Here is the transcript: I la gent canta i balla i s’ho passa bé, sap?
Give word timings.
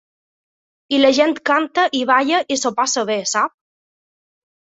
I 0.97 1.01
la 1.01 1.11
gent 1.17 1.35
canta 1.49 1.83
i 1.99 2.01
balla 2.11 2.39
i 2.55 2.59
s’ho 2.61 2.71
passa 2.79 3.03
bé, 3.11 3.17
sap? 3.35 3.57